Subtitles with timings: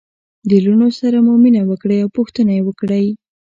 [0.49, 3.05] د لوڼو سره مو مینه وکړئ او پوښتنه يې وکړئ